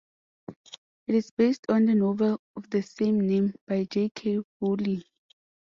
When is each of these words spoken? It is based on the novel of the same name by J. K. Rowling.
It 1.05 1.13
is 1.13 1.29
based 1.29 1.67
on 1.69 1.85
the 1.85 1.93
novel 1.93 2.41
of 2.55 2.67
the 2.71 2.81
same 2.81 3.19
name 3.19 3.53
by 3.67 3.83
J. 3.83 4.09
K. 4.09 4.39
Rowling. 4.59 5.03